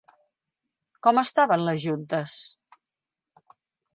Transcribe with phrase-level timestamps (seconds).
[1.07, 2.37] Com estaven les juntes?